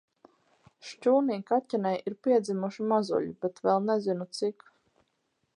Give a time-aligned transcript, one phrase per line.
[0.91, 4.71] Šķūnī kaķenei ir piedzimuši mazuļi, bet vēl nezinu, cik.